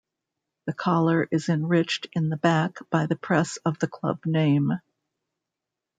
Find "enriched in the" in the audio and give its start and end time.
1.47-2.35